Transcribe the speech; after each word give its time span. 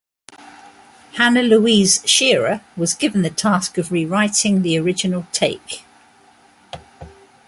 Hannah 1.17 1.43
Louise 1.43 2.01
Shearer 2.09 2.61
was 2.75 2.95
given 2.95 3.21
the 3.21 3.29
task 3.29 3.77
of 3.77 3.91
re-writing 3.91 4.63
the 4.63 4.75
original 4.79 5.27
take. 5.31 5.83